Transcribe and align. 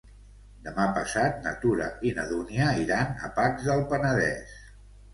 Demà 0.67 0.85
passat 0.95 1.37
na 1.43 1.53
Tura 1.67 1.91
i 2.09 2.15
na 2.21 2.27
Dúnia 2.33 2.73
iran 2.87 3.15
a 3.29 3.33
Pacs 3.39 3.71
del 3.71 3.89
Penedès. 3.95 4.61